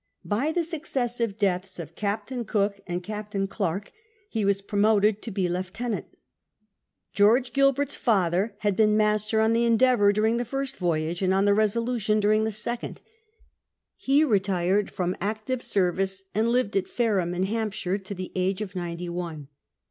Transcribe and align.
By 0.25 0.51
the 0.51 0.63
successive 0.63 1.37
deaths 1.37 1.77
of 1.77 1.93
Captain 1.93 2.43
Cook 2.43 2.79
and 2.87 3.03
Captain 3.03 3.45
Clerke 3.45 3.91
he 4.31 4.43
was 4.43 4.63
promoted 4.63 5.21
to 5.21 5.29
be 5.29 5.47
lieutenant.. 5.47 6.17
George 7.13 7.53
Gilbert's 7.53 7.93
father 7.93 8.55
had 8.61 8.75
been 8.75 8.97
master 8.97 9.39
on 9.39 9.53
the 9.53 9.63
Endeavour 9.63 10.11
during 10.11 10.37
the 10.37 10.43
first 10.43 10.77
voyage, 10.77 11.21
and 11.21 11.35
on 11.35 11.45
the 11.45 11.53
Resolution 11.53 12.19
during 12.19 12.45
the 12.45 12.51
second, 12.51 12.99
lie 14.07 14.23
retired 14.23 14.87
fi'oin 14.91 15.15
active 15.21 15.61
service, 15.61 16.23
and 16.33 16.49
lived 16.49 16.75
at 16.75 16.87
Fareham 16.87 17.35
in 17.35 17.43
Hampshire 17.43 17.99
to 17.99 18.15
the 18.15 18.31
age 18.33 18.59
of 18.63 18.75
ninety 18.75 19.07
one. 19.07 19.49